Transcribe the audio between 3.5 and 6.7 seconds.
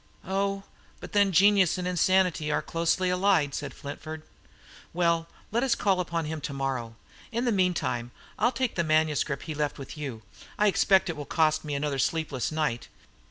said Flintford. "Well, let us call upon him to